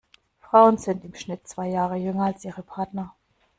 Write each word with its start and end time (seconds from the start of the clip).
Frauen 0.39 0.79
sind 0.79 1.05
im 1.05 1.13
Schnitt 1.13 1.47
zwei 1.47 1.67
Jahre 1.67 1.95
jünger 1.95 2.23
als 2.23 2.43
ihre 2.43 2.63
Partner. 2.63 3.15